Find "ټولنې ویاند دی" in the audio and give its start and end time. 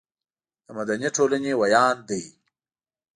1.15-2.23